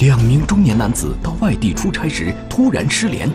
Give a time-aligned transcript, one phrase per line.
[0.00, 3.30] 两名中年男子到外地出差时突然失联，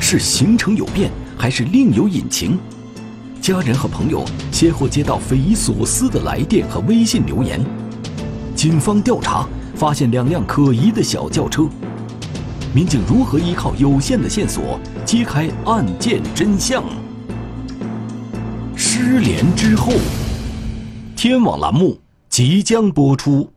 [0.00, 2.58] 是行程有变，还是另有隐情？
[3.38, 7.62] 家人和朋友先后接到匪夷所思的来电和微信留言。
[8.56, 11.68] 警方调查发现两辆可疑的小轿车，
[12.74, 16.82] 民警如何依靠有限的线索揭开案件真相？
[18.74, 19.92] 失联之后，
[21.14, 23.50] 天网栏目即将播出。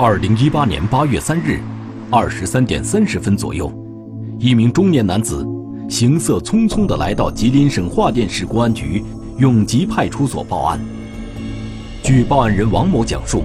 [0.00, 1.58] 二零一八年八月三日，
[2.08, 3.68] 二十三点三十分左右，
[4.38, 5.44] 一名中年男子
[5.90, 9.02] 行色匆匆地来到吉林省桦甸市公安局
[9.38, 10.78] 永吉派出所报案。
[12.00, 13.42] 据报案人王某讲述，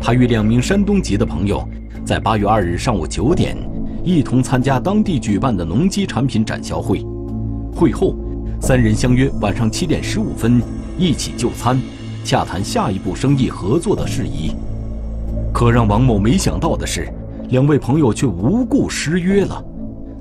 [0.00, 1.68] 他与两名山东籍的朋友
[2.04, 3.56] 在八月二日上午九点，
[4.04, 7.04] 一同参加当地举办的农机产品展销会。
[7.74, 8.14] 会后，
[8.60, 10.62] 三人相约晚上七点十五分
[10.96, 11.82] 一起就餐，
[12.22, 14.52] 洽谈下一步生意合作的事宜。
[15.52, 17.12] 可让王某没想到的是，
[17.48, 19.62] 两位朋友却无故失约了，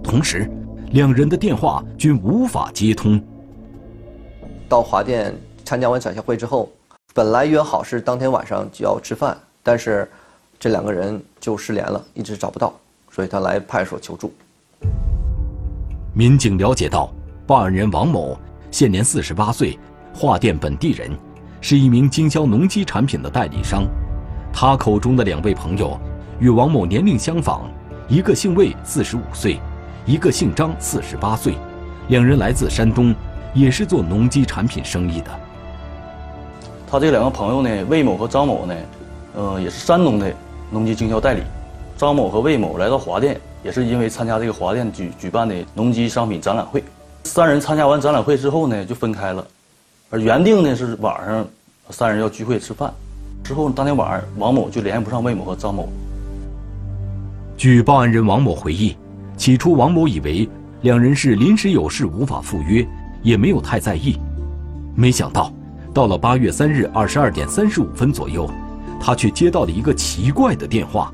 [0.03, 0.49] 同时，
[0.91, 3.21] 两人的电话均无法接通。
[4.67, 5.33] 到华电
[5.63, 6.69] 参加完展销会之后，
[7.13, 10.09] 本来约好是当天晚上就要吃饭，但是
[10.59, 12.73] 这两个人就失联了，一直找不到，
[13.11, 14.33] 所以他来派出所求助。
[16.13, 17.13] 民警了解到，
[17.45, 18.37] 报案人王某
[18.71, 19.77] 现年四十八岁，
[20.13, 21.11] 华电本地人，
[21.61, 23.85] 是一名经销农机产品的代理商。
[24.53, 25.97] 他口中的两位朋友，
[26.39, 27.61] 与王某年龄相仿，
[28.07, 29.59] 一个姓魏，四十五岁，
[30.05, 31.53] 一个姓张，四十八岁，
[32.09, 33.15] 两人来自山东，
[33.53, 35.31] 也是做农机产品生意的。
[36.91, 38.75] 他这两个朋友呢，魏某和张某呢，
[39.35, 40.33] 呃，也是山东的
[40.71, 41.41] 农机经销代理。
[41.97, 46.83] 张某和魏某来到华电，也是因为参加这个华电举举办的农机商品展览会。
[47.25, 49.45] 三人参加完展览会之后呢，就分开了，
[50.09, 51.45] 而原定呢是晚上，
[51.91, 52.91] 三人要聚会吃饭。
[53.43, 55.89] 之后，当天晚上，王某就联系不上魏某和张某。
[57.57, 58.95] 据报案人王某回忆，
[59.35, 60.47] 起初王某以为
[60.81, 62.87] 两人是临时有事无法赴约，
[63.23, 64.17] 也没有太在意。
[64.95, 65.51] 没想到，
[65.93, 68.49] 到了八月三日二十二点三十五分左右，
[69.01, 71.11] 他却接到了一个奇怪的电话，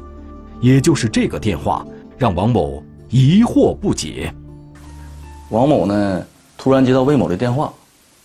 [0.59, 1.85] 也就是这个电话
[2.17, 4.33] 让王某疑惑不解。
[5.49, 6.23] 王某呢，
[6.57, 7.71] 突然接到魏某的电话，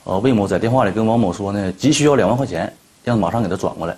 [0.04, 2.72] 呃，魏某在电话里跟王某说呢，急需要两万块钱。
[3.04, 3.96] 让马上给他转过来。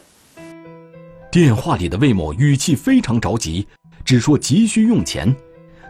[1.31, 3.67] 电话里的魏某语气非常着急，
[4.05, 5.35] 只说急需用钱。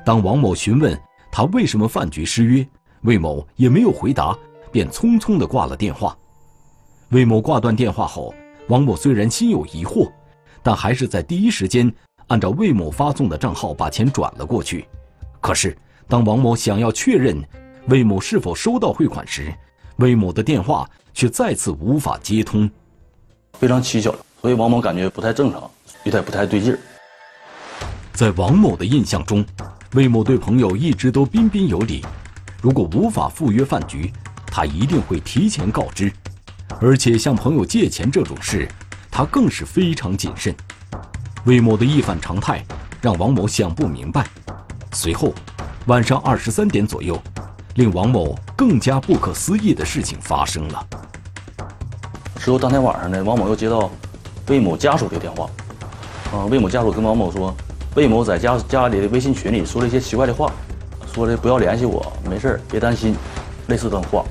[0.05, 0.99] 当王某询问
[1.31, 2.67] 他为什么饭局失约，
[3.03, 4.37] 魏某也没有回答，
[4.71, 6.17] 便匆匆的挂了电话。
[7.11, 8.35] 魏某挂断电话后，
[8.69, 10.11] 王某虽然心有疑惑，
[10.63, 11.93] 但还是在第一时间
[12.29, 14.87] 按照魏某发送的账号把钱转了过去。
[15.41, 15.77] 可是，
[16.09, 17.43] 当王某想要确认
[17.89, 19.53] 魏某是否收到汇款时，
[19.97, 22.71] 魏某的电话却再次无法接通。
[23.59, 25.71] 非常蹊跷，所以王某感觉不太正常，
[26.05, 26.79] 有点不太对劲儿。
[28.13, 29.45] 在王某的印象中，
[29.95, 32.05] 魏某对朋友一直都彬彬有礼，
[32.61, 34.13] 如果无法赴约饭局，
[34.47, 36.13] 他一定会提前告知，
[36.81, 38.69] 而且向朋友借钱这种事，
[39.11, 40.55] 他更是非常谨慎。
[41.45, 42.65] 魏某的一反常态，
[43.01, 44.27] 让王某想不明白。
[44.93, 45.33] 随后，
[45.87, 47.21] 晚上二十三点左右，
[47.77, 50.87] 令王某更加不可思议的事情发生了。
[52.43, 53.89] 之后当天晚上呢，王某又接到
[54.49, 55.49] 魏某家属的电话，
[56.33, 57.55] 啊，魏某家属跟王某说，
[57.95, 60.51] 魏某在家家里的微信群里说了一些奇怪的话，
[61.15, 63.15] 说的不要联系我，没事别担心，
[63.69, 64.25] 类似的话。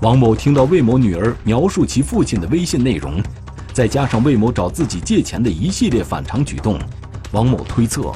[0.00, 3.22] 王某听到魏某女儿描述其父亲的微信内容，
[3.74, 6.78] 再加上魏某找自己借钱的一系列反常举动，
[7.32, 8.10] 王某推测，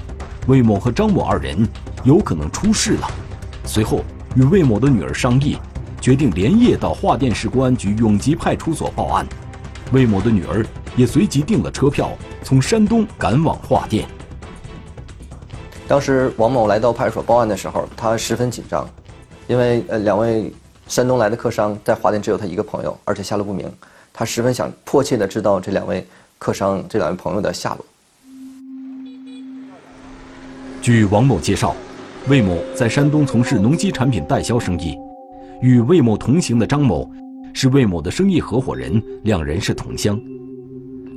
[0.47, 1.69] 魏某和张某二人
[2.05, 3.11] 有可能出事了。
[3.67, 4.00] 随后
[4.35, 5.59] 与魏某的女儿商议。
[6.02, 9.25] 决定连夜到桦甸市公安局永吉派出所报案，
[9.93, 10.66] 魏某的女儿
[10.96, 12.10] 也随即订了车票，
[12.43, 14.04] 从山东赶往桦甸。
[15.87, 18.84] 当时王某来到派出所报案的时候，他十分紧张，
[19.46, 20.52] 因为呃两位
[20.88, 23.72] 山东来的客商在华甸只有他一个朋友，而且下落不明，
[24.12, 26.05] 他十分想迫切的知道这两位
[26.37, 27.87] 客商这两位朋友的下落。
[30.81, 31.76] 据王某介绍，
[32.26, 34.98] 魏某在山东从事农机产品代销生意，
[35.62, 37.09] 与魏某同行的张某
[37.55, 40.20] 是魏某的生意合伙人，两人是同乡。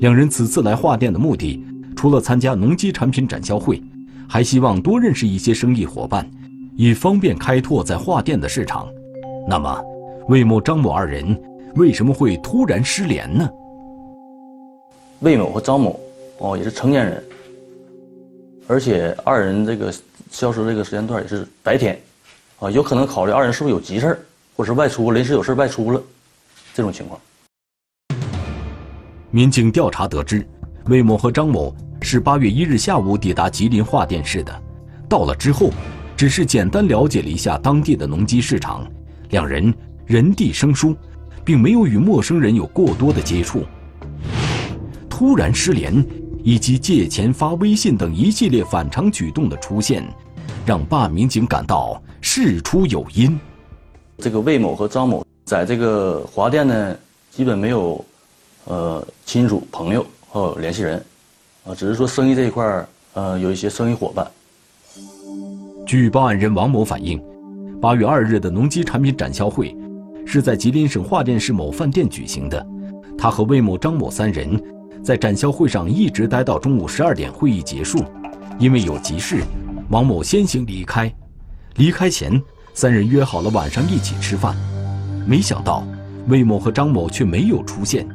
[0.02, 1.66] 两人此次来华店的目的，
[1.96, 3.82] 除了参加农机产品展销会，
[4.30, 6.30] 还希望多认识一些生意伙伴，
[6.76, 8.88] 以方便开拓在华店的市场。
[9.50, 9.84] 那么，
[10.30, 11.36] 魏某、张某二人
[11.76, 13.50] 为什么会突然失联呢？
[15.22, 16.00] 魏某和张某
[16.38, 17.24] 哦也是成年人，
[18.68, 19.92] 而且二人这个
[20.30, 22.00] 消失这个时间段也是白天，
[22.60, 24.20] 啊，有可能考虑二人是不是有急事儿，
[24.56, 26.02] 或是外出临时有事外出了，
[26.74, 27.20] 这种情况。
[29.30, 30.48] 民警调查得知，
[30.86, 34.64] 魏某和张某是八月一日下午抵达吉林桦甸市的。
[35.10, 35.72] 到了之后，
[36.16, 38.88] 只是简单了解了一下当地的农机市场，
[39.32, 39.74] 两人
[40.06, 40.96] 人地生疏，
[41.44, 43.66] 并没有与陌生人有过多的接触。
[45.10, 46.06] 突然失联，
[46.44, 50.02] 以及借钱发微信等一系列反常举动的出现，
[50.66, 53.38] 让办案民警感到事出有因。
[54.18, 56.96] 这个魏某和张某在这个华电呢，
[57.32, 58.04] 基本没有。
[58.68, 60.98] 呃，亲属、朋友和联系人，
[61.66, 64.26] 啊，只是说生意这一块儿，呃，有一些生意伙伴。
[65.86, 67.24] 据报案人王某反映，
[67.80, 69.78] 八月二日的农机产品展销会
[70.26, 72.66] 是在吉林省桦甸市某饭店举行的。
[73.16, 74.60] 他和魏某、张某三人
[75.04, 78.04] 在展销会上一直待到中午十二点，会议结束。
[78.58, 79.44] 因为有急事，
[79.92, 81.14] 王某先行离开。
[81.76, 82.42] 离开前，
[82.76, 84.54] 三人约好了晚上一起吃饭，
[85.26, 85.82] 没想到
[86.28, 88.06] 魏某和张某却没有出现。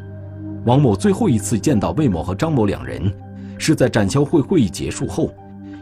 [0.67, 3.11] 王某最后一次见到魏某和张某两人，
[3.57, 5.33] 是在展销会会议结束后，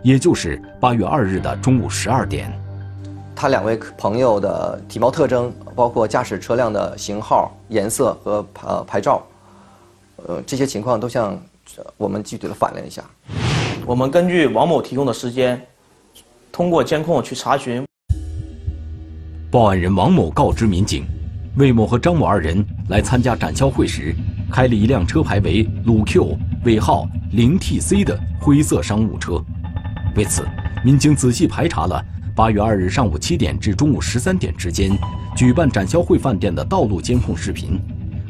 [0.04, 2.52] 也就是八月二日的中午十二点。
[3.34, 9.20] 他两位朋友的体貌特征，包括驾驶车辆的型号、颜色和呃牌照，
[10.24, 11.36] 呃这些情况都向
[11.96, 13.02] 我们具体的反映一下。
[13.84, 15.60] 我们根据王某提供的时间，
[16.52, 17.84] 通过监控去查询。
[19.50, 21.06] 报案人王某告知民警，
[21.56, 24.14] 魏某和张某二人来参加展销会时。
[24.50, 29.42] 开了一辆车牌为鲁 Q 尾号零 TC 的灰色商务车。
[30.16, 30.46] 为此，
[30.84, 32.02] 民警仔细排查了
[32.34, 34.90] 八月二日上午七点至中午十三点之间
[35.34, 37.80] 举办展销会饭店的道路监控视频。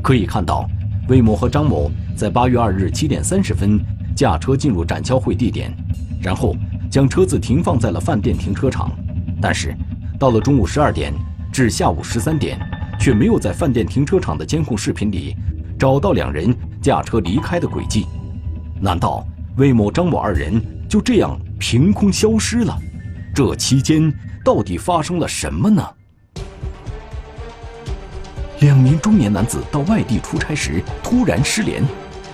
[0.03, 0.69] 可以看到，
[1.09, 3.81] 魏某和张某在八月二日七点三十分
[4.15, 5.73] 驾车进入展销会地点，
[6.21, 6.55] 然后
[6.89, 8.93] 将车子停放在了饭店停车场。
[9.41, 9.73] 但是，
[10.19, 11.15] 到了中午十二点
[11.53, 12.59] 至下午十三点，
[12.99, 15.37] 却没有在饭店停车场的监控视频里。
[15.79, 18.05] 找到两人驾车离开的轨迹，
[18.81, 19.25] 难道
[19.57, 22.77] 魏某、张某二人就这样凭空消失了？
[23.33, 24.13] 这期间
[24.45, 25.89] 到底发生了什么呢？
[28.59, 31.81] 两名中年男子到外地出差时突然失联，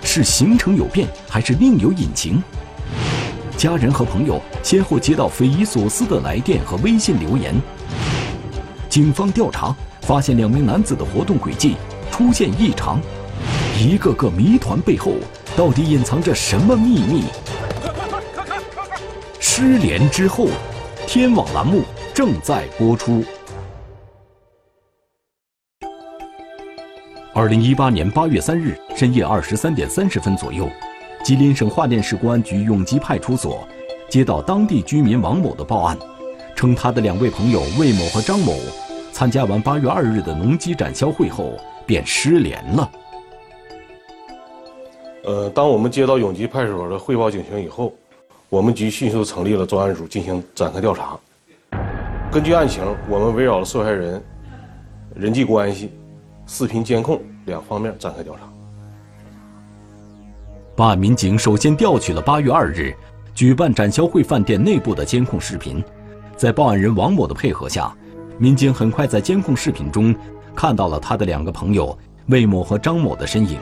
[0.02, 2.42] 是行程有变还是另有隐情？
[3.58, 7.54] 家人和朋友先后接到匪夷所思的来电和微信留言。
[8.94, 11.74] 警方调查发现，两名男子的活动轨迹
[12.12, 13.00] 出现异常。
[13.76, 15.14] 一个个谜团背后，
[15.56, 17.24] 到底隐藏着什么秘密？
[19.40, 20.46] 失联之后，
[21.08, 21.82] 天网栏目
[22.14, 23.24] 正在播出。
[27.34, 30.70] 二零一八年八月三日深夜二十三点三十分左右，
[31.24, 33.66] 吉林省桦甸市公安局永吉派出所
[34.08, 35.98] 接到当地居民王某的报案，
[36.54, 38.56] 称他的两位朋友魏某和张某
[39.14, 41.52] 参加完八月二日的农机展销会后
[41.86, 42.90] 便失联了。
[45.22, 47.92] 呃，当我们接到永吉派出所的汇报警情以后，
[48.48, 51.16] 我们局迅速成立了专案组进行展开调查。
[52.32, 54.20] 根据案情，我们围绕了受害人
[55.14, 55.92] 人际关系、
[56.48, 58.40] 视频监控两方面展开调查。
[60.74, 62.92] 办案民警首先调取了八月二日
[63.32, 65.80] 举办展销会饭店内部的监控视频，
[66.36, 67.94] 在报案人王某的配合下，
[68.36, 70.14] 民警很快在监控视频中
[70.54, 73.58] 看到了他的两个朋友魏某和张某的身影。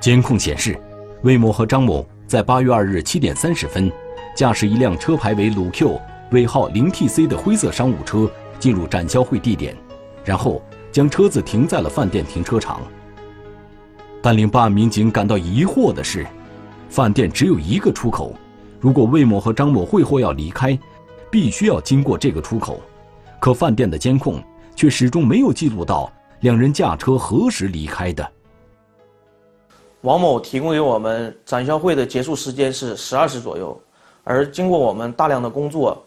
[0.00, 0.78] 监控显示，
[1.22, 3.90] 魏某和张某在八月二日七点三十分，
[4.34, 6.00] 驾驶一辆车牌为鲁 Q
[6.32, 9.76] 尾号零 TC 的灰色商务车进入展销会地点，
[10.24, 12.80] 然后将车子停在了饭店停车场。
[14.20, 16.26] 但令办案民警感到疑惑的是，
[16.88, 18.34] 饭店只有一个出口，
[18.80, 20.76] 如果魏某和张某会后要离开，
[21.30, 22.80] 必须要经过这个出口，
[23.40, 24.42] 可饭店的监控
[24.74, 28.28] 却始终没有记录到两人驾车何时离开的。
[30.02, 33.80] 王某提供给我们展销会的结束时间是十二时左右，
[34.22, 36.04] 而经过我们大量的工作，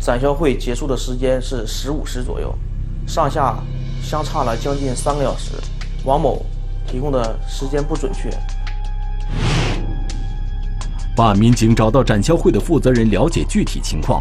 [0.00, 2.52] 展销会结束的时间是十五时左右，
[3.06, 3.56] 上下
[4.02, 5.52] 相差了将近三个小时。
[6.04, 6.44] 王某
[6.86, 8.28] 提供的时间不准确。
[11.16, 14.20] 办案民警找到展销会的负责人了解具体情况，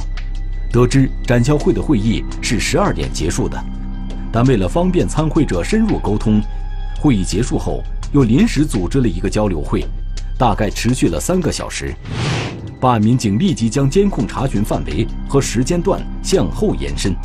[0.75, 3.57] 得知展销会的会议是十二点结束的，
[4.29, 6.41] 但为了方便参会者深入沟通，
[6.99, 9.85] 会议结束后又临时组织了一个交流会，
[10.37, 11.95] 大概持续了三个小时。
[12.77, 17.15] 办案民警立即将监控查询范围和时间段向后延伸，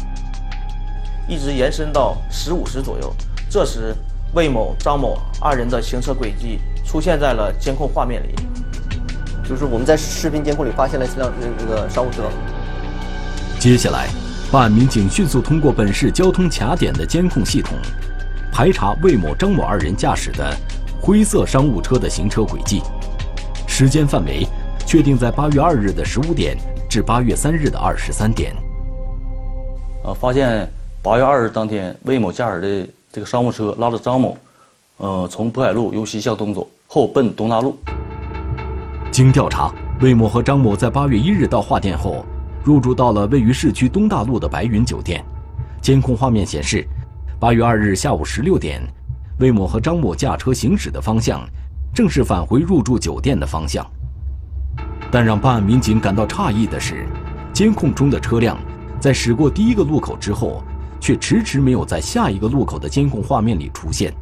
[1.27, 3.13] 一直延伸到十五时左右。
[3.51, 3.93] 这时，
[4.33, 8.29] 魏某、张某二人的行车轨迹出现在了监控画面里。
[9.43, 12.31] 就是我们在视频监控里发现了一辆那个商务车。
[13.61, 14.09] 接下来，
[14.51, 17.77] 办案民警迅速通过本市交通卡点的监控系统，
[18.51, 20.57] 排查魏某、张某二人驾驶的
[20.99, 22.81] 灰色商务车的行车轨迹，
[23.69, 24.47] 时间范围
[24.87, 26.57] 确定在八月二日的十五点
[26.89, 28.57] 至八月三日的二十三点。
[30.05, 30.67] 呃，发现
[31.03, 34.39] 八月二日当天，魏某驾驶的这个商务车拉着张某，
[34.97, 37.77] 呃，从渤海路由西向东走，后奔东大路。
[39.13, 42.25] 经调查，魏某和张某在八月一日到华店后，
[42.65, 45.25] 入住到了位于市区东大路的白云酒店。
[45.81, 46.87] 监控画面显示，
[47.39, 48.83] 八月二日下午十六点，
[49.39, 51.41] 魏某和张某驾车行驶的方向，
[51.95, 53.85] 正是返回入住酒店的方向。
[55.11, 57.07] 但让办案民警感到诧异的是，
[57.53, 58.59] 监控中的车辆
[59.01, 60.63] 在驶过第一个路口之后，
[61.01, 64.13] 却迟迟没有在下一个路口的监控画面里出现，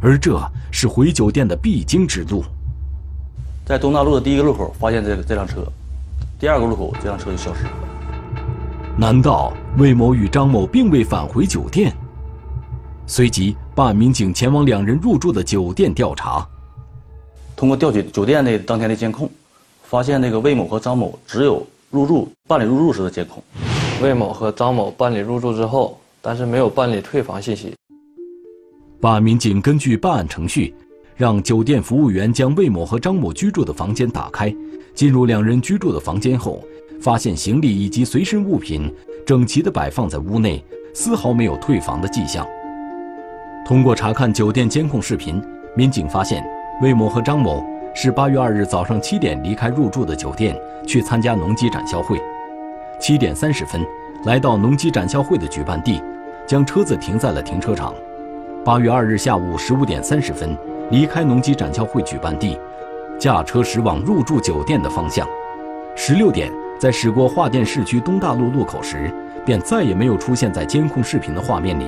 [0.00, 0.40] 而这
[0.72, 2.42] 是回酒店的必经之路。
[3.66, 5.64] 在东大路的第一个路口发现这个这辆车，
[6.44, 7.70] 第二个路口这辆车就消失了。
[8.98, 11.90] 难道魏某与张某并未返回酒店？
[13.06, 16.46] 随即，办案民警前往两人入住的酒店调查。
[17.56, 19.26] 通过调取酒店的当天的监控，
[19.84, 23.42] 发现那个魏某和张某只有入住办理入住时的监控。
[24.02, 27.74] 魏某和张某办理入住之后，但是没有办理退房信息。
[29.00, 30.74] 办案民警根据办案程序。
[31.16, 34.52] 让酒店服务员将魏某和张某居住的房间打开，
[34.94, 36.62] 进入两人居住的房间后，
[37.00, 38.92] 发现行李以及随身物品
[39.26, 42.46] 整齐地摆放在屋内，丝毫没有退房的迹象。
[43.66, 45.42] 通过查看酒店监控视频，
[45.76, 46.46] 民警发现
[46.80, 52.20] 魏某和张某是八月二日早上七点离开入住的酒店，去参加农机展销会。
[53.00, 53.84] 七点三十分，
[54.24, 56.00] 来到农机展销会的举办地，
[56.46, 57.92] 将车子停在了停车场。
[58.64, 60.56] 八月二日下午十五点三十分。
[60.90, 62.58] 离开农机展销会举办地，
[63.18, 65.26] 驾车驶往入住酒店的方向。
[65.96, 69.12] 十六点，在驶过桦甸市区东大路路口时，
[69.46, 71.86] 便再也没有出现在监控视频的画面里，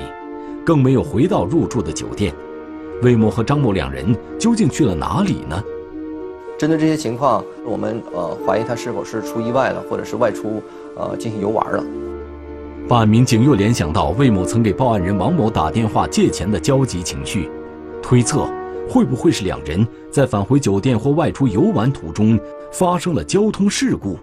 [0.65, 2.33] 更没有回到入住的酒店。
[3.03, 5.63] 魏某和张某两人究竟去了哪里呢？
[6.57, 10.63] 针对这些情况，我们呃怀疑他是否是出意外了，或者是外出
[10.97, 11.85] 呃进行游玩了。
[12.89, 17.51] 办案民警又联想到魏某曾给报案人王某打电话借钱的焦急情绪，
[18.01, 18.49] 推测。
[18.89, 19.85] 会不会是两人
[20.17, 22.41] 在返回酒店或外出游玩途中
[22.73, 24.19] 发生了交通事故？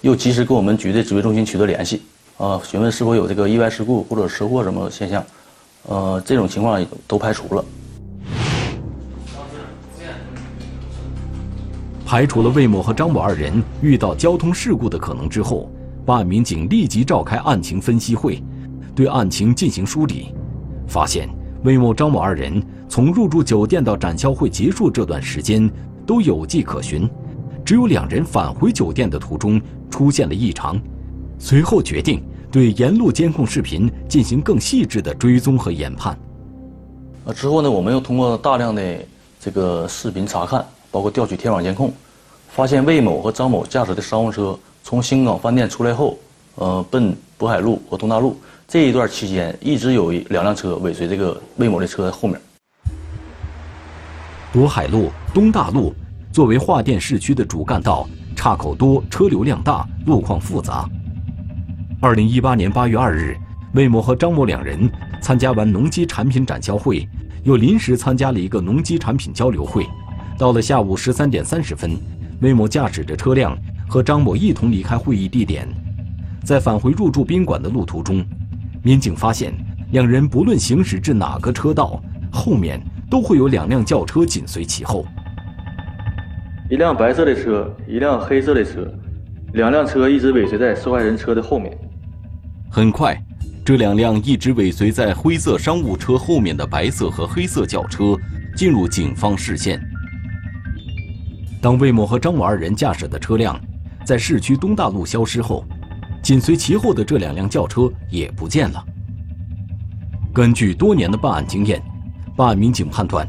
[0.00, 2.02] 又及时跟我们局的指挥中心取得联系，
[2.36, 5.24] 啊，询问是否有这个意外事故或者车祸什么现象，
[5.86, 7.64] 呃，这种情况都排除了。
[12.04, 15.70] 排除了魏某和张某二人遇到交通事故的可能之后，
[16.04, 18.42] 办案民警立即召开案情分析会，
[18.96, 20.34] 对案情进行梳理，
[20.88, 21.28] 发现。
[21.62, 22.60] 魏某、张某二人
[22.92, 25.66] 从入住酒店到展销会结束这段时间
[26.06, 27.08] 都有迹可循，
[27.64, 29.58] 只有两人返回酒店的途中
[29.90, 30.78] 出现了异常。
[31.38, 36.14] 随后决定对沿路监控视频进行更细致的追踪和研判。
[37.24, 38.98] 呃，之后呢，我们又通过大量的
[39.40, 41.90] 这个视频查看，包括调取天网监控，
[42.50, 46.18] 发现魏某和张某驾驶的商务车从星港饭店出来后，
[46.56, 48.36] 呃，奔渤海路和东大路。
[48.68, 52.38] 这一段期间，一直有两辆车尾随这个魏某的车在后面。
[54.52, 55.94] 渤海路、东大路
[56.30, 58.06] 作为桦店市区的主干道，
[58.36, 60.86] 岔口多，车流量大，路况复杂。
[62.02, 63.34] 二零一八年八月二日，
[63.72, 64.90] 魏某和张某两人
[65.22, 67.08] 参加完农机产品展销会，
[67.44, 69.86] 又临时参加了一个农机产品交流会。
[70.36, 71.98] 到了下午十三点三十分，
[72.42, 73.56] 魏某驾驶着车辆
[73.88, 75.66] 和张某一同离开会议地点，
[76.44, 78.22] 在返回入住宾馆的路途中。
[78.82, 79.54] 民警发现，
[79.92, 82.78] 两人不论行驶至哪个车道，后面
[83.12, 85.04] 都会有两辆轿车紧随其后。
[86.70, 88.90] 一辆白色的车，一辆黑色的车，
[89.52, 91.76] 两辆车一直尾随在受害人车的后面。
[92.70, 93.22] 很快，
[93.62, 98.16] 这两辆一直尾随在灰色商务车后面的白色和黑色轿车
[98.56, 99.78] 进入警方视线。
[101.60, 103.60] 当魏某和张某二人驾驶的车辆
[104.06, 105.66] 在市区东大路消失后，
[106.22, 108.82] 紧随其后的这两辆轿车也不见了。
[110.32, 111.78] 根据多年的办案经验，
[112.34, 113.28] 办案民警判断，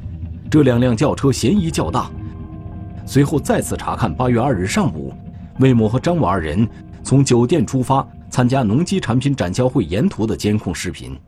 [0.49, 2.09] 这两辆轿车嫌疑较大。
[3.05, 5.13] 随后再次查看八月二日上午，
[5.59, 6.67] 魏某和张某二人
[7.03, 11.19] 从酒店出发参加农机产品展销会沿途的监控视频。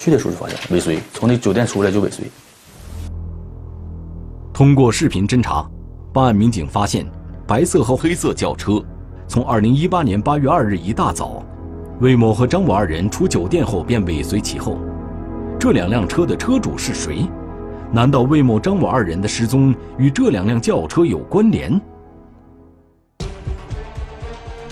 [0.00, 2.24] 去的时候就发现尾随，从那酒店出来就尾随。
[4.52, 5.64] 通过视频侦查，
[6.12, 7.06] 办案民警发现，
[7.46, 8.82] 白色和黑色轿车
[9.28, 11.40] 从二零一八年八月二日一大早，
[12.00, 14.76] 魏某和张某二人出酒店后便尾随其后。
[15.64, 17.26] 这两辆车的车主是谁？
[17.90, 21.80] 难道魏某、张某二人的失踪与这两辆轿车有关联？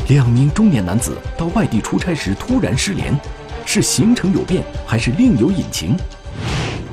[0.08, 3.18] 两名中年男子到外地出差时突然失联，
[3.64, 5.96] 是行程有变还是另有隐情？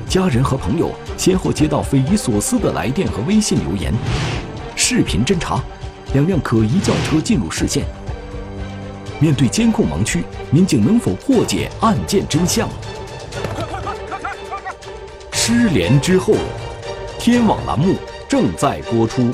[0.08, 3.92] 家人和朋友先后接到匪夷所思的来电和微信留言，
[4.76, 5.62] 视频侦查，
[6.14, 7.84] 两辆可疑轿车进入视线。
[9.18, 12.66] 面对监控盲区，民警能否破解案件真相？
[15.52, 16.34] 失联之后，
[17.18, 17.96] 天网栏目
[18.28, 19.32] 正在播出。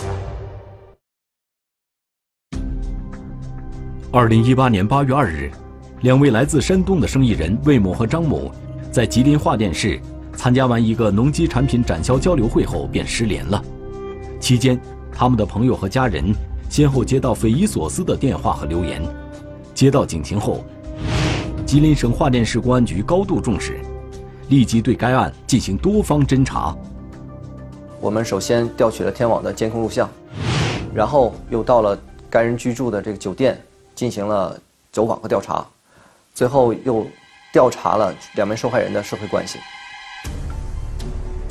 [4.11, 5.51] 二零一八年八月二日，
[6.01, 8.51] 两位来自山东的生意人魏某和张某，
[8.91, 10.01] 在吉林桦甸市
[10.35, 13.63] 参加完一个农机产品展销交流会后便失联了。
[14.41, 14.81] 期间，
[15.13, 16.35] 他们的朋友和家人
[16.71, 19.03] 先后接到匪夷所思的电话和留言。
[19.75, 20.65] 接到警情后，
[21.67, 23.81] 吉林省桦甸市公安局高度重视。
[24.49, 26.77] 立即对该案进行多方侦查。
[28.01, 30.09] 我们首先调取了天网的监控录像，
[30.95, 31.99] 然后又到了
[32.31, 33.61] 该人居住的这个酒店
[33.95, 34.59] 进行了
[34.93, 35.67] 走访和调查，
[36.35, 37.07] 最后又
[37.53, 39.59] 调查了两名受害人的社会关系。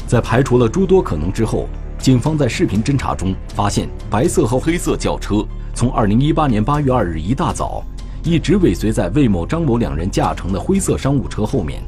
[0.08, 5.44] 在排除了诸多可能之后，警方在视频侦查中发现，白色和黑色轿车
[5.74, 7.84] 从2018年8月2日一大早
[8.24, 11.82] 一直尾随在魏某、张某两人驾乘的灰色商务车后面。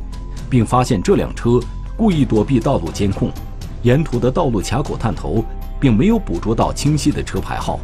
[0.50, 1.60] 并发现这辆车
[1.96, 3.32] 故意躲避道路监控，
[3.84, 5.44] 沿途的道路卡口探头
[5.80, 7.80] 并没有捕捉到清晰的车牌号。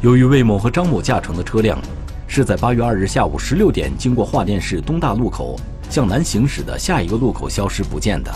[0.00, 1.78] 由于魏某和张某驾乘的车辆
[2.26, 8.30] 是在八月二日下午十六点经过桦甸市东大路口向南行驶的下一个路口消失不见的，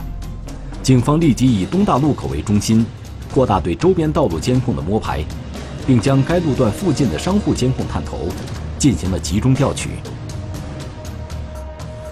[0.82, 2.86] 警方立即以东大路口为中心，
[3.34, 5.22] 扩大对周边道路监控的摸排，
[5.86, 8.28] 并将该路段附近的商户监控探头
[8.78, 9.90] 进行了集中调取。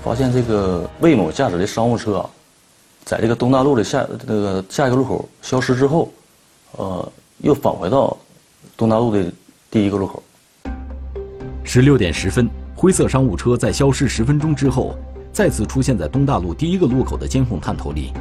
[0.06, 2.24] 发现这个魏某驾驶的商务车，
[3.04, 6.12] 在这个东大路的下那个下一个路口消失之后，
[6.76, 8.16] 呃，又返回到
[8.76, 9.24] 东大路的
[9.68, 10.22] 第一个路口。
[11.64, 14.96] 十六点十分，灰色商务车在消失十分钟之后，
[15.32, 18.12] 再次出现在东大路第一个路口的监控探头里。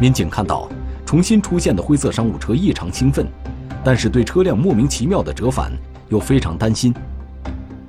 [0.00, 0.66] 民警看到
[1.04, 3.26] 重新出现的灰色商务车异常兴奋，
[3.84, 5.70] 但是对车辆莫名其妙的折返
[6.08, 6.94] 又非常担心。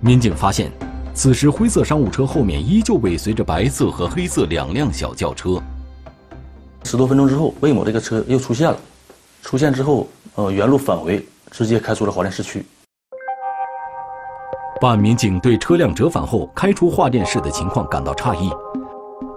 [0.01, 0.69] 民警发现。
[1.17, 5.59] 此时，灰色商务车后面依旧尾随着白色和黑色两辆小轿车。
[6.83, 8.77] 十多分钟之后，魏某这个车又出现了。
[9.41, 12.63] 出现之后，呃，原路返回，直接开出了桦甸市区。
[14.79, 18.51] 办案民警对车辆折返后开出桦甸市的情况感到诧异。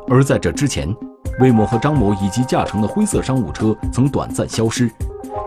[0.06, 0.94] 而在这之前，
[1.40, 4.90] 魏某和张某以及驾乘的灰色商务车曾短暂消失，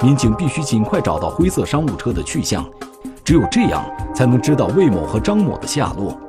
[0.02, 2.68] 民警必须尽快找到灰色商务车的去向。
[3.26, 6.20] 只有这样，才能知道魏某和张某的下落。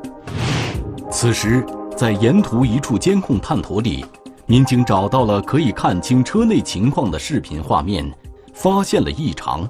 [1.10, 4.06] 此时，在沿途一处监控探头里，
[4.46, 8.08] 民警找到了可以看清车内情况的视频画面，
[8.52, 9.68] 发现了异常。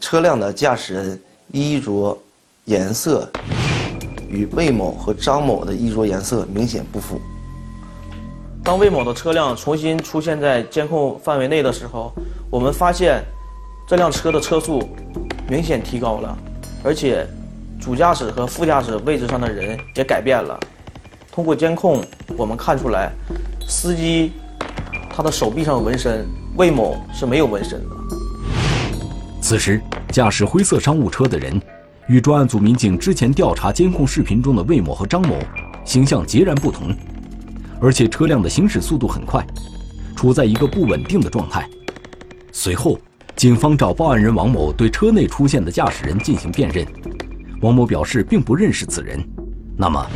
[0.00, 2.16] 车辆的驾驶人衣着
[2.66, 3.28] 颜色
[4.28, 7.20] 与魏某和张某的衣着颜色明显不符。
[8.62, 12.12] 当魏某的车辆重新出现在监控范围内的时候，
[12.50, 13.20] 我们发现
[13.88, 14.80] 这辆车的车速。
[15.48, 16.36] 明显提高了，
[16.82, 17.24] 而且
[17.80, 20.58] 主驾驶和副驾驶位置上的人也改变了。
[21.30, 22.02] 通过监控，
[22.36, 23.12] 我们看出来，
[23.68, 24.32] 司机
[25.08, 27.96] 他的手臂上有纹身，魏某是没有纹身的。
[29.40, 29.80] 此时，
[30.10, 31.60] 驾驶灰色商务车的人
[32.08, 35.36] 与专案组民警之前调查监控视频中的魏某和张某
[35.84, 36.92] 形象截然不同，
[37.80, 39.46] 而且车辆的行驶速度很快，
[40.16, 41.68] 处在一个不稳定的状态。
[42.50, 42.98] 随后。
[43.36, 46.86] 警方找报案人王某对车内出现的驾驶人进行辨认，
[47.60, 49.22] 王某表示并不认识此人。
[49.76, 50.06] 那么，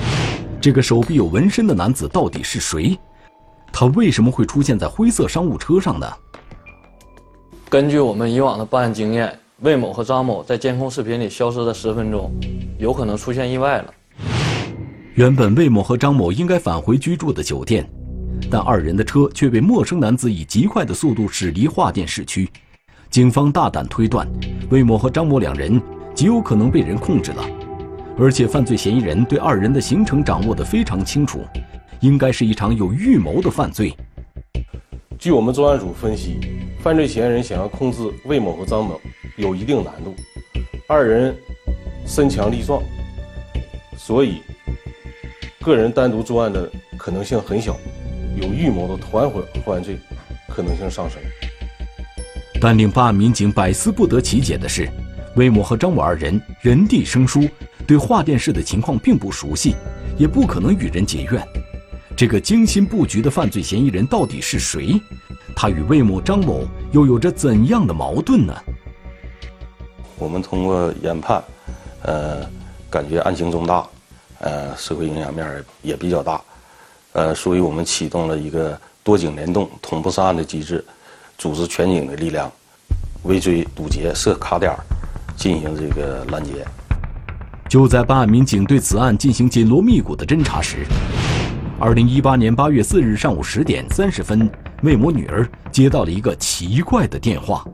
[0.59, 2.99] 这个手臂有纹身的男子到底是谁？
[3.71, 6.07] 他为什么会出现在灰色商务车上呢？
[7.69, 12.33] 根据我们以往的办案经验，魏某和张某在监控视频里消失了十分钟，
[12.79, 13.95] 有可能出现意外了。
[15.13, 17.87] 原本魏某和张某应该返回居住的酒店，
[18.51, 22.49] 但二人的车却被陌生男子以极快的速度驶离桦甸市区。
[23.11, 24.25] 警方大胆推断，
[24.71, 25.83] 魏某和张某两人
[26.15, 27.45] 极有可能被人控制了，
[28.17, 31.41] 而且犯罪嫌疑人对二人的行程掌握得非常清楚，
[31.99, 33.93] 应该是一场有预谋的犯罪。
[35.19, 36.39] 据我们专案组分析，
[36.85, 39.01] 犯罪嫌疑人想要控制魏某和张某
[39.37, 40.15] 有一定难度，
[40.87, 41.35] 二人
[42.07, 42.81] 身强力壮，
[43.97, 44.41] 所以
[45.63, 47.77] 个人单独作案的可能性很小，
[48.41, 49.99] 有预谋的团伙犯罪
[50.49, 51.21] 可能性上升。
[52.61, 54.87] 但令办案民警百思不得其解的是，
[55.35, 57.49] 魏某和张某二人人地生疏，
[57.87, 59.75] 对化电市的情况并不熟悉，
[60.19, 61.43] 也不可能与人结怨。
[62.15, 65.01] 这个精心布局的犯罪嫌疑人到底是谁？
[65.57, 68.55] 他与魏某、张某又有着怎样的矛盾呢？
[70.19, 71.43] 我们通过研判，
[72.03, 72.47] 呃，
[72.91, 73.87] 感觉案情重大，
[74.41, 76.43] 呃，社会影响面也比较大，
[77.13, 80.85] 呃，所以我们启动了一个多警联动、同步上案的机制。
[81.41, 82.53] 组织全警的力量，
[83.23, 84.77] 围追堵截、设卡点
[85.35, 86.67] 进行这个拦截。
[87.67, 90.85] 就在办案民警对此案进行紧锣密鼓的侦查时，
[91.79, 94.51] 二零一八年八月四日上午十点三十分，
[94.83, 97.65] 魏某女儿接到了一个奇怪的电话。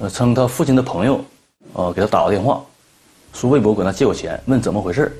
[0.00, 1.24] 呃，称他父亲的朋友，
[1.72, 2.60] 呃，给他打个电话，
[3.32, 5.10] 说魏某管他借过钱，问怎么回事。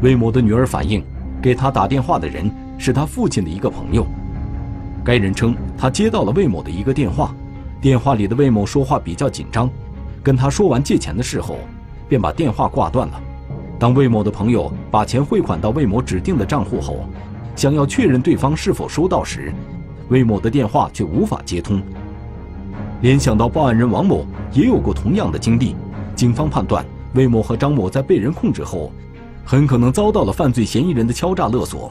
[0.00, 1.04] 魏某的女儿反映，
[1.42, 4.06] 给他打电话的人是他父亲的一个朋友。
[5.08, 7.34] 该人称，他接到了魏某的一个电话，
[7.80, 9.66] 电话里的魏某说话比较紧张，
[10.22, 11.56] 跟他说完借钱的事后，
[12.10, 13.18] 便把电话挂断了。
[13.78, 17.06] 当魏某的朋友把钱汇款到魏某指定的账户后，
[17.56, 19.50] 想要确认对方是否收到时，
[20.10, 21.80] 魏某的电话却无法接通。
[23.00, 25.74] 联想到报案人王某也有过同样的经历，
[26.14, 28.92] 警方判断魏某和张某在被人控制后，
[29.42, 31.90] 很可能遭到了犯罪嫌疑人的敲诈勒索。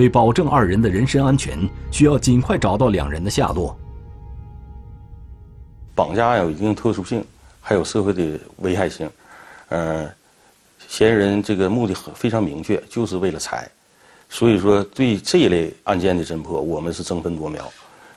[0.00, 1.58] 为保证二人的人身安全，
[1.90, 3.78] 需要尽快找到两人的下落。
[5.94, 7.22] 绑架案有一定特殊性，
[7.60, 9.08] 还有社会的危害性。
[9.68, 10.10] 嗯，
[10.88, 13.68] 嫌疑人这个目的很非常明确，就是为了财。
[14.30, 17.70] 所以说，对这一类案件的侦破，我们是争分夺秒，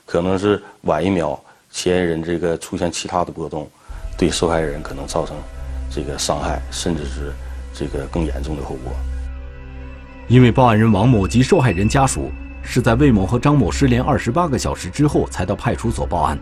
[0.06, 1.38] 可能是晚一秒，
[1.70, 3.70] 嫌疑人这个出现其他的波动，
[4.18, 5.36] 对受害人可能造成
[5.92, 7.34] 这个伤害，甚至是
[7.74, 8.94] 这个更严重的后果。
[10.28, 12.32] 因为报案人王某及受害人家属
[12.62, 16.38] 是在魏某和张某失联二十八个小时之后才到派出所报案，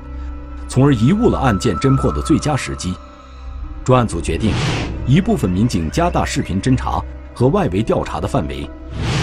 [0.67, 2.93] 从而贻误了案件侦破的最佳时机。
[3.83, 4.53] 专案组决定，
[5.07, 7.01] 一部分民警加大视频侦查
[7.33, 8.69] 和外围调查的范围，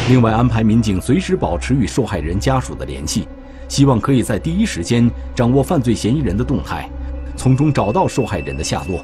[0.08, 3.28] 另外安排民警随时保持与受害人家属的联系，
[3.68, 6.90] 希望可以在第一时间掌握犯罪嫌疑人的动态，
[7.36, 9.00] 从中找到受害人的下落。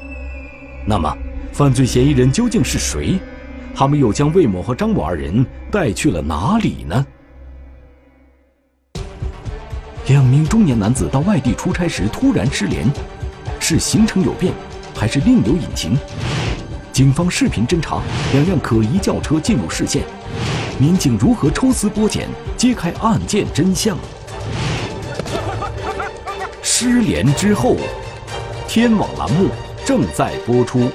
[0.85, 1.15] 那么，
[1.53, 3.17] 犯罪嫌疑人究竟是谁？
[3.75, 7.05] 他们又将魏某和张某二人带去了哪里呢？
[10.07, 12.87] 两名中年男子到外地出差时突然失联，
[13.59, 14.53] 是行程有变，
[14.95, 15.97] 还是另有隐情？
[16.93, 20.03] 警方视频侦查，两辆可疑轿车进入视线，
[20.79, 23.97] 民警如何抽丝剥茧，揭开案件真相？
[26.61, 27.75] 失联之后，
[28.69, 29.49] 天网栏目
[29.83, 30.89] 正在播出。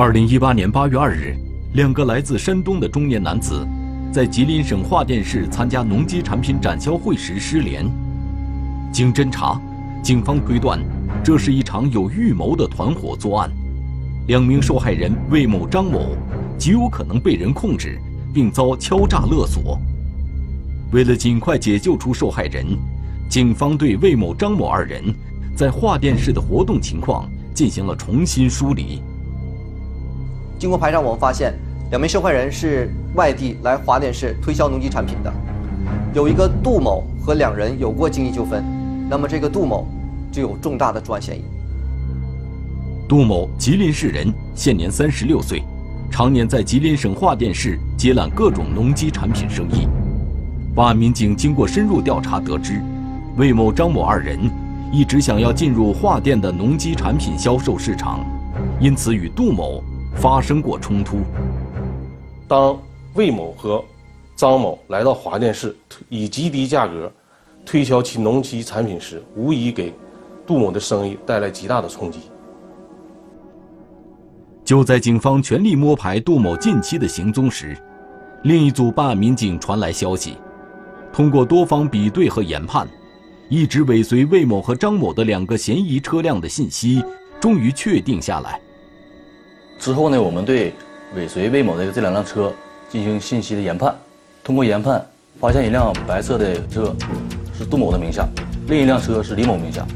[0.00, 1.36] 二零一八年八月二日，
[1.74, 3.68] 两个来自山东的中年男子，
[4.10, 7.84] 在吉林省桦甸市参加农机产品展销会时失联。
[8.90, 9.60] 经侦查，
[10.02, 10.80] 警方推断，
[11.22, 13.50] 这是一场有预谋的团伙作案。
[14.26, 16.16] 两名受害人魏某、张某
[16.56, 18.00] 极有可能被人控制，
[18.32, 19.78] 并遭敲诈勒索。
[20.92, 22.64] 为了尽快解救出受害人，
[23.28, 25.14] 警方对魏某、张某二人
[25.54, 29.02] 在桦甸市的活动情况进行了重新梳理。
[30.60, 31.54] 经过排查，我们发现
[31.90, 35.32] 两名受害人是外地来华电市推销农机产品的，
[36.12, 38.62] 有一个杜某和两人有过经济纠纷，
[39.08, 39.86] 那么这个杜某
[40.30, 41.42] 就有重大的作案嫌疑。
[43.08, 45.62] 杜某，吉林市人，现年三十六岁，
[46.10, 49.88] 常年在吉林省华电市接揽各种农机产品生意。
[50.74, 52.82] 办案民警经过深入调查得知，
[53.38, 54.38] 魏某、张某二人
[54.92, 58.20] 一直想要进入华电的农机产品销售市场，
[58.78, 59.82] 因此与杜某。
[60.16, 61.18] 发生过冲突。
[62.46, 62.78] 当
[63.14, 63.84] 魏某和
[64.36, 65.76] 张某来到华电市，
[66.08, 67.12] 以极低价格
[67.64, 69.92] 推销其农机产品时，无疑给
[70.46, 72.20] 杜某的生意带来极大的冲击。
[74.64, 77.76] 就在警方全力摸排杜某近期的行踪时，
[78.44, 80.36] 另一组办案民警传来消息，
[81.12, 82.88] 通过多方比对和研判，
[83.48, 87.04] 一直尾随魏某和张某的两个嫌疑车辆的信息
[87.40, 88.60] 终于确定下来。
[89.80, 90.74] 之后呢，我们对
[91.16, 92.52] 尾随魏某的这两辆车
[92.90, 93.96] 进行信息的研判，
[94.44, 95.02] 通过研判，
[95.40, 96.94] 发现一辆白色的车
[97.56, 98.28] 是杜某的名下，
[98.68, 99.86] 另一辆车是李某名下。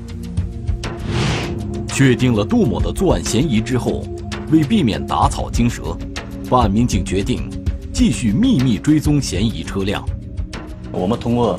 [1.87, 4.03] 确定了杜某的作案嫌疑之后，
[4.51, 5.94] 为避免打草惊蛇，
[6.49, 7.47] 办案民警决定
[7.92, 10.03] 继续秘密追踪嫌疑车辆。
[10.92, 11.59] 我们通过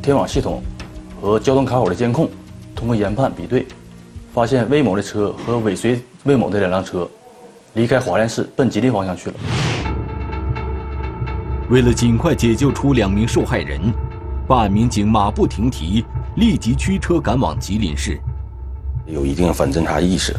[0.00, 0.62] 天网系统
[1.20, 2.30] 和交通卡口的监控，
[2.74, 3.66] 通过研判比对，
[4.32, 7.06] 发现魏某的车和尾随魏某的两辆车
[7.74, 9.36] 离开华联市，奔吉林方向去了。
[11.70, 13.80] 为了尽快解救出两名受害人，
[14.46, 16.04] 办案民警马不停蹄，
[16.36, 18.18] 立即驱车赶往吉林市。
[19.06, 20.34] 有一定反侦查意识，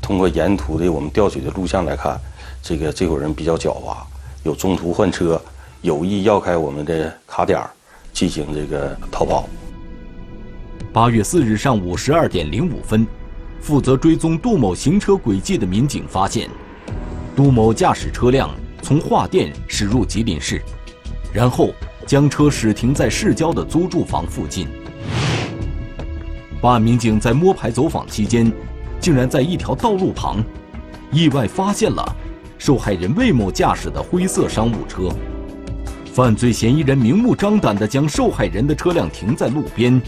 [0.00, 2.18] 通过沿途的我们调取的录像来看，
[2.62, 3.96] 这个这伙人比较狡猾，
[4.42, 5.40] 有中途换车，
[5.82, 7.62] 有意绕开我们的卡点
[8.12, 9.48] 进行这个逃跑。
[10.92, 13.06] 八月四日上午十二点零五分，
[13.64, 16.50] 负责追踪杜某行车轨迹的民警发现，
[17.34, 18.50] 杜某驾驶车辆
[18.82, 20.60] 从桦甸驶入吉林市，
[21.32, 21.70] 然后
[22.04, 24.68] 将车驶停在市郊的租住房附近。
[26.60, 28.52] 办案民警在摸排走访期间，
[29.00, 30.44] 竟然在一条道路旁，
[31.10, 32.04] 意外发现了
[32.58, 35.08] 受害人魏某驾驶的灰色商务车。
[36.12, 39.98] 犯罪嫌疑人明目张胆地将受害人的车辆停在路边，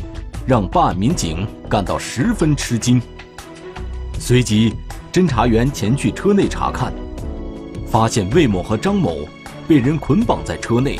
[0.46, 3.00] 让办案民警感到十分吃惊。
[4.18, 4.74] 随即，
[5.12, 6.92] 侦查员前去车内查看，
[7.86, 9.18] 发现魏某和张某
[9.68, 10.98] 被人捆绑在车内，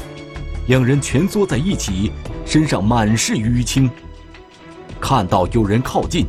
[0.68, 2.12] 两人蜷缩在一起，
[2.44, 3.90] 身上满是淤青。
[5.00, 6.26] 看到有人靠近，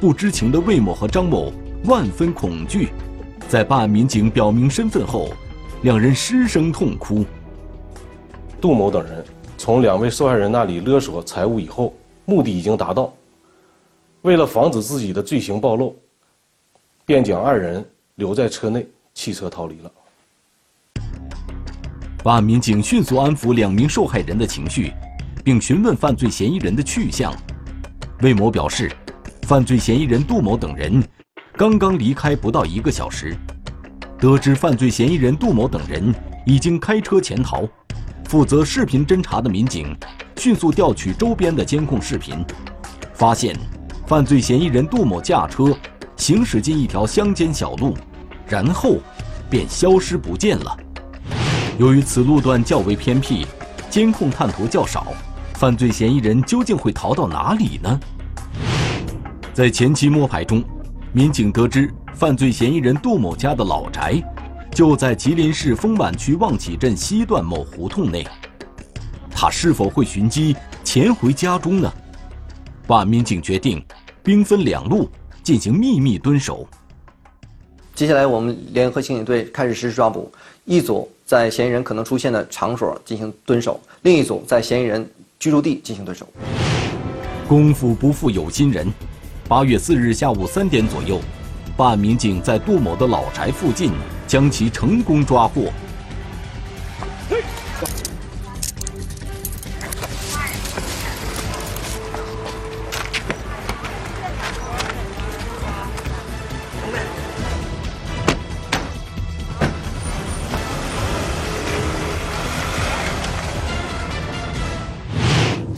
[0.00, 1.52] 不知情的魏某和张某
[1.84, 2.88] 万分恐惧，
[3.48, 5.28] 在办案民警表明身份后，
[5.82, 7.24] 两人失声痛哭。
[8.60, 9.24] 杜某等人
[9.56, 13.12] 从两位受害人那里勒索财物以后，目的已经达到，
[14.22, 15.96] 为了防止自己的罪行暴露，
[17.04, 17.84] 便将二人
[18.14, 19.90] 留在车内，弃车逃离了。
[22.22, 24.92] 办案民警迅速安抚两名受害人的情绪，
[25.42, 27.34] 并询问犯罪嫌疑人的去向。
[28.20, 28.90] 魏某表示，
[29.42, 31.02] 犯罪嫌疑人杜某等人
[31.56, 33.36] 刚刚离开不到一个小时。
[34.20, 36.14] 得知犯罪嫌疑人杜某等人
[36.46, 37.68] 已经开车潜逃，
[38.26, 39.96] 负责视频侦查的民警
[40.36, 42.44] 迅速调取周边的监控视频，
[43.12, 43.56] 发现
[44.06, 45.76] 犯罪嫌疑人杜某驾车
[46.16, 47.96] 行驶进一条乡间小路，
[48.46, 48.98] 然后
[49.50, 50.76] 便消失不见了。
[51.78, 53.46] 由于此路段较为偏僻，
[53.90, 55.12] 监控探头较少。
[55.54, 58.00] 犯罪嫌疑人究竟会逃到哪里呢？
[59.54, 60.64] 在前期摸排中，
[61.12, 64.20] 民警得知犯罪嫌疑人杜某家的老宅
[64.72, 68.26] 就在吉林市丰满区望起镇西段某胡同内。
[69.30, 71.92] 他是否会寻机潜回家中呢？
[72.86, 73.84] 办案民警决定
[74.22, 75.08] 兵分两路
[75.42, 76.66] 进行秘密蹲守。
[77.94, 80.32] 接下来，我们联合刑警队开始实施抓捕，
[80.64, 85.08] 一组在嫌疑人可能出现的场所进行蹲守，另一组在嫌疑人。
[85.42, 86.24] 居住地进行蹲守。
[87.48, 88.86] 功夫不负有心人，
[89.48, 91.20] 八月四日下午三点左右，
[91.76, 93.90] 办案民警在杜某的老宅附近
[94.28, 95.72] 将其成功抓获。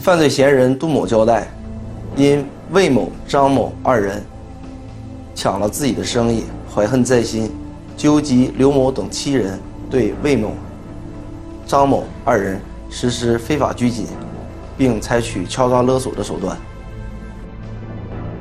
[0.05, 1.47] 犯罪嫌疑人杜某交代，
[2.15, 4.23] 因魏某、张某二人
[5.33, 7.49] 抢了自己的生意，怀恨在心，
[7.97, 10.51] 纠集刘某等七人对魏某、
[11.65, 14.05] 张某二人实施非法拘禁，
[14.77, 16.55] 并采取敲诈勒索的手段。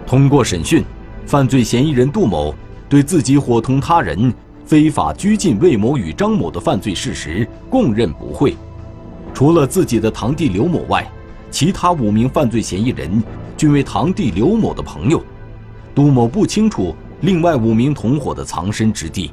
[0.07, 0.85] 通过审讯，
[1.24, 2.55] 犯罪嫌疑人杜某
[2.90, 4.31] 对自己伙同他人
[4.66, 8.55] 非法拘禁魏某与张某的犯罪事实供认不讳，
[9.33, 11.11] 除了自己的堂弟刘某外。
[11.55, 13.23] 其他五名犯罪嫌疑人
[13.57, 15.23] 均为堂弟刘某的朋友，
[15.95, 19.31] 杜某不清楚另外五名同伙的藏身之地。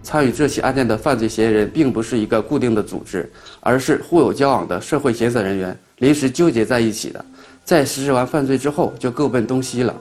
[0.00, 7.24] 参与这起案件的犯罪嫌疑人并不是一个固定的组织，而是互有交往的社会闲散人员临时纠结在一起的，
[7.64, 9.92] 在实施完犯罪之后就各奔东西了。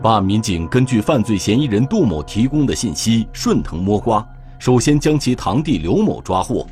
[0.00, 4.26] 办案民警根据犯罪嫌疑人杜某提供的信息顺藤摸瓜，
[4.58, 6.66] 首先将其堂弟刘某抓获。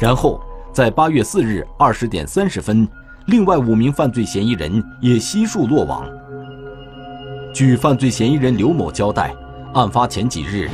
[0.00, 0.40] 然后，
[0.72, 2.88] 在八月四日二十点三十分，
[3.26, 6.06] 另外五名犯罪嫌疑人也悉数落网。
[7.52, 9.34] 据犯罪嫌疑人刘某交代，
[9.74, 10.70] 案发前几日，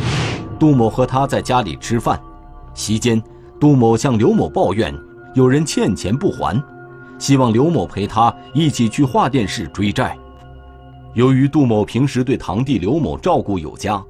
[0.59, 2.21] 杜某和他在家里吃饭，
[2.75, 3.23] 席间，
[3.59, 4.95] 杜某向刘某抱怨
[5.33, 6.63] 有人欠钱不还，
[7.19, 10.15] 希望刘某陪他一起去桦店市追债。
[11.15, 14.05] 由于杜某平时对堂弟刘某照顾有加，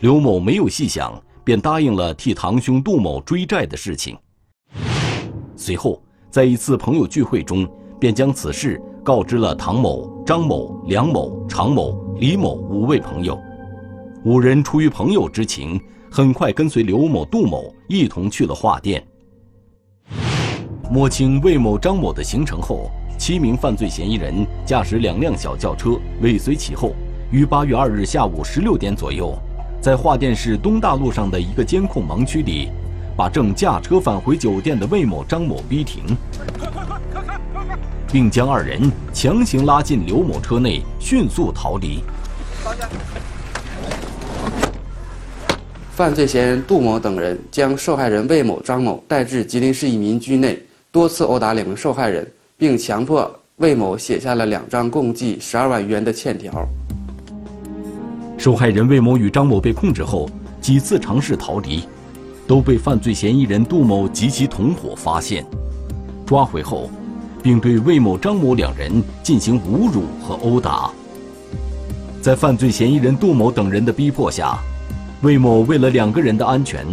[0.00, 4.14] 刘某没有细想，便答应了替堂兄杜某追债的事情。
[5.60, 7.68] 随后，在一次朋友聚会中，
[7.98, 13.38] 便将此事告知了唐某、张某、梁某、常某、李某五位朋友。
[14.24, 15.78] 五人出于朋友之情，
[16.10, 19.06] 很快跟随刘某、杜某一同去了画店。
[20.90, 26.94] 摸清魏某、张某的行程后，七名犯罪嫌疑人驾驶两辆小轿车尾随其后，
[27.30, 29.34] 于八月二日下午十六点左右，
[29.78, 32.70] 在桦甸市东大路上的一个监控盲区里，
[33.20, 36.02] 把正驾车返回酒店的魏某、张某逼停，
[38.10, 42.02] 并将二人强行拉进刘某车内，迅速逃离。
[45.90, 50.58] 犯罪嫌疑人杜某等人将受害人魏某、张某带至吉林市一民居内，
[50.90, 52.26] 多次殴打两名受害人。
[52.56, 56.66] 并强迫魏某写下了两张共计十二万余元的欠条。
[58.38, 60.26] 受害人魏某与张某被控制后，
[60.58, 61.84] 几次尝试逃离，
[62.50, 65.46] 都被犯罪嫌疑人杜某及其同伙发现，
[66.26, 66.90] 抓回后，
[67.40, 68.90] 并对魏某、张某两人
[69.22, 70.90] 进行侮辱和殴打。
[72.20, 74.58] 在犯罪嫌疑人杜某等人的逼迫下，
[75.22, 76.84] 魏某为了两个人的安全，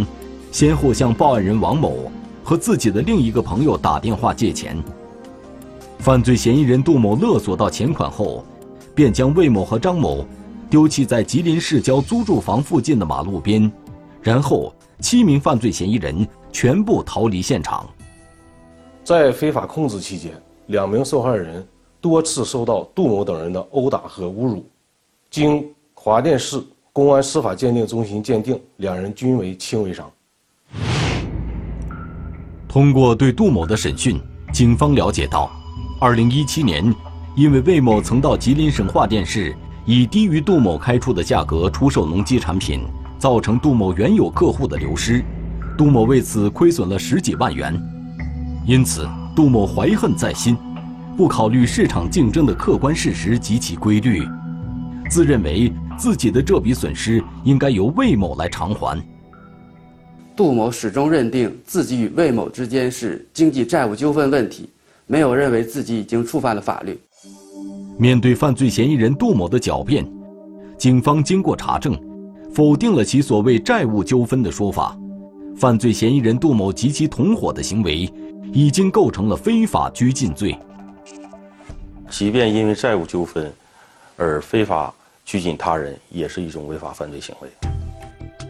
[0.52, 2.12] 先后向报案人王某
[2.44, 4.78] 和自己的另一个朋友打电话借钱。
[5.98, 8.46] 犯罪嫌疑人杜某勒索到钱款后，
[8.94, 10.24] 便将魏某和张某
[10.70, 13.72] 丢弃在吉林市郊租住房附近的马路边，
[14.22, 17.88] 然后七名犯罪嫌疑人全部逃离现场。
[19.04, 20.34] 在非法控制期间，
[20.68, 21.66] 两名受害人
[22.02, 24.66] 多次受到杜某等人的殴打和侮辱，
[25.30, 30.12] 经华甸市公安司法鉴定中心鉴定，两人均为轻微伤。
[32.68, 34.20] 通过对杜某的审讯，
[34.52, 35.50] 警方了解到。
[36.02, 36.94] 二零一七年，
[37.36, 39.56] 因为魏某曾到吉林省桦甸市
[39.86, 42.82] 以低于杜某开出的价格出售农机产品，
[43.20, 45.24] 造成杜某原有客户的流失，
[45.78, 47.74] 杜某为此亏损了十几万元。
[48.66, 50.58] 因此，杜某怀恨在心，
[51.16, 54.22] 不考虑市场竞争的客观事实及其规律，
[55.10, 59.02] 自认为自己的这笔损失应该由魏某来偿还。
[60.36, 64.70] 杜某始终认定自己与魏某之间是经济债务纠纷问题。
[65.10, 67.00] 没有认为自己已经触犯了法律。
[67.98, 70.06] 面对犯罪嫌疑人杜某的狡辩，
[70.78, 71.98] 警方经过查证，
[72.54, 74.98] 否定了其所谓债务纠纷的说法。
[75.56, 78.12] 犯罪嫌疑人杜某及其同伙的行为，
[78.54, 80.58] 已经构成了非法拘禁罪。
[82.10, 83.52] 即便因为债务纠纷
[84.16, 84.94] 而非法
[85.26, 87.50] 拘禁他人，也是一种违法犯罪行为。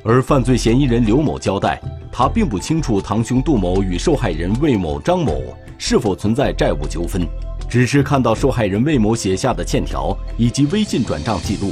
[0.03, 1.81] 而犯罪嫌疑人刘某交代，
[2.12, 5.41] 他并不清楚堂兄杜某与受害人魏某、张某。
[5.79, 7.27] 是否存在债务纠纷？
[7.69, 11.71] 只是看到受害人魏某写下的欠条以及微信转账记录，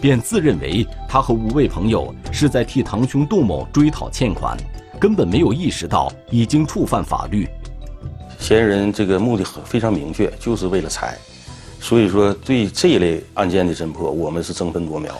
[0.00, 4.56] 便自认为他和五位朋友是在替堂兄杜某追讨欠款，
[4.98, 7.48] 根本没有意识到已经触犯法律。
[8.38, 11.16] 嫌疑人这个目的很非常明确，就是为了财，
[11.80, 15.14] 所以说对这类案件的侦破，我们是争分夺秒，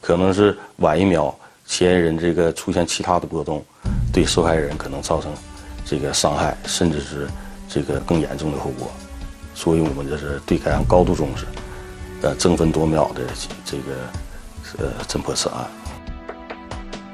[0.00, 1.34] 可能是晚一秒，
[1.66, 3.64] 嫌疑人这个出现其他的波动，
[4.12, 5.32] 对受害人可能造成
[5.84, 7.26] 这个伤害，甚至是。
[7.70, 8.90] 这个更严重的后果，
[9.54, 11.44] 所以我们这是对该案高度重视，
[12.22, 13.22] 呃，争分夺秒的
[13.64, 13.82] 这个
[14.78, 15.66] 呃侦破此案。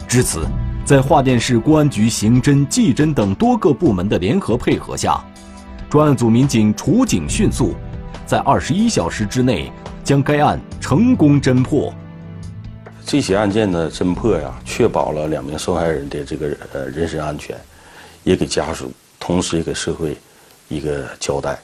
[0.08, 0.46] 至此，
[0.84, 5.22] 在桦甸市公安局刑侦、技侦等多个部门的联合配合下，
[5.90, 7.74] 专案组民警处警迅速，
[8.26, 11.92] 在二十一小时之内将该案成功侦破。
[13.04, 17.56] 这起案件的侦破呀，确保了两名受害人的这个呃人身安全，
[18.22, 20.16] 也给家属，同时也给社会。
[20.66, 21.58] 一个交代，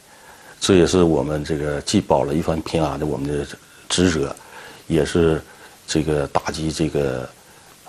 [0.60, 3.46] 这也是我们这个既保了一方平安的我们的
[3.88, 4.36] 职责，
[4.86, 5.42] 也是
[5.86, 7.28] 这个打击这个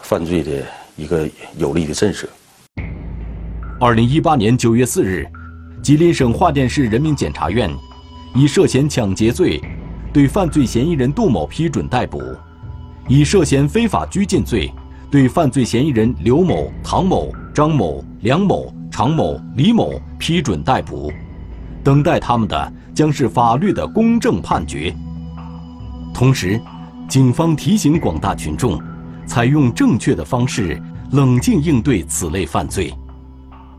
[0.02, 0.64] 犯罪的
[0.96, 2.26] 一个有力的震慑。
[3.78, 5.28] 二零一八年九月四日，
[5.84, 7.70] 吉林省桦甸市人民检察院
[8.34, 9.62] 以涉嫌抢劫罪
[10.14, 12.22] 对犯罪嫌疑人杜某批准逮捕，
[13.10, 14.72] 以涉嫌非法拘禁罪
[15.12, 18.74] 对犯罪嫌疑人刘某、唐某、张某、梁某。
[18.94, 21.10] 常某、李某批准逮捕，
[21.84, 24.94] 等待他们的将是法律的公正判决。
[26.14, 26.62] 同时，
[27.10, 28.82] 警方提醒广大群众，
[29.26, 32.94] 采用正确的方式，冷静应对此类犯罪。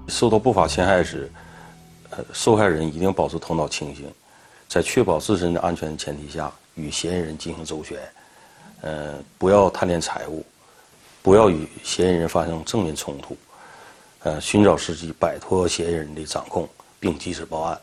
[0.08, 1.30] 受到不法侵害时，
[2.10, 4.06] 呃，受害人一定保持头脑清醒，
[4.68, 7.98] 在确保自身的安全前提下，与嫌疑人进行周旋，
[8.80, 10.44] 呃，不要贪恋财物，
[11.22, 13.36] 不要与嫌疑人发生正面冲突。
[14.24, 17.78] 呃，寻找时机摆脱嫌疑人的掌控，并及时报案。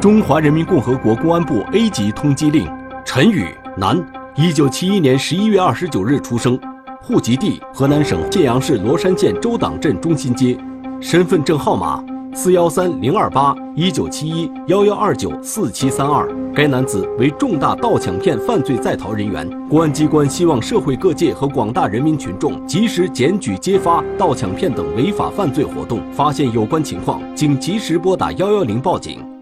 [0.00, 2.68] 中华人民共和国公安部 A 级通缉令：
[3.04, 3.98] 陈宇，男，
[4.36, 6.58] 一九七一年十一月二十九日出生，
[7.00, 10.56] 户籍地河南省信阳市罗山县周党镇中心街，
[11.00, 16.28] 身份证号码四幺三零二八一九七一幺幺二九四七三二。
[16.54, 19.48] 该男子为重大盗抢骗犯罪在逃人员。
[19.68, 29.35] 公安机关希望社会各界和广大人民群众及时检举揭发盗抢骗等违法犯罪活动，发现有关情况，请及时拨打幺幺零报警。